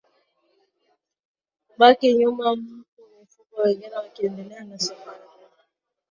[1.69, 5.21] Kubaki nyuma huku mifugo wengine wakiendelea na safari